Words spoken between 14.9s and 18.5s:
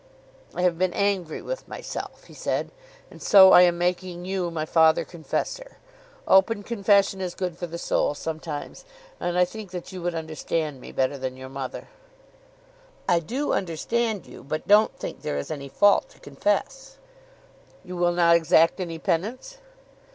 think there is any fault to confess." "You will not